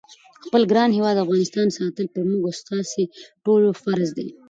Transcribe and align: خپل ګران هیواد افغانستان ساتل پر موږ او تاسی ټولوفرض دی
خپل 0.45 0.61
ګران 0.71 0.89
هیواد 0.97 1.23
افغانستان 1.23 1.67
ساتل 1.77 2.05
پر 2.15 2.23
موږ 2.29 2.41
او 2.47 2.53
تاسی 2.69 3.03
ټولوفرض 3.43 4.09
دی 4.17 4.27